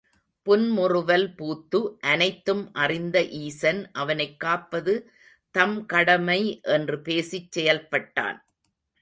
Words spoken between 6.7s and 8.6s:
என்று பேசிச் செயல்பட்டான்.